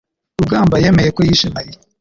rugamba 0.39 0.75
yemeye 0.83 1.09
ko 1.15 1.21
yishe 1.27 1.47
Mariya. 1.55 1.77